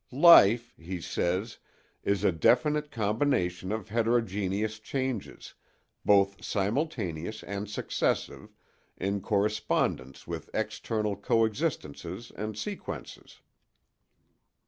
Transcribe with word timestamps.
"'Life,' 0.11 0.73
he 0.79 0.99
says, 0.99 1.59
'is 2.03 2.23
a 2.23 2.31
definite 2.31 2.89
combination 2.89 3.71
of 3.71 3.89
heterogeneous 3.89 4.79
changes, 4.79 5.53
both 6.03 6.43
simultaneous 6.43 7.43
and 7.43 7.69
successive, 7.69 8.49
in 8.97 9.21
correspondence 9.21 10.25
with 10.25 10.49
external 10.55 11.15
coexistences 11.15 12.31
and 12.35 12.57
sequences. 12.57 13.41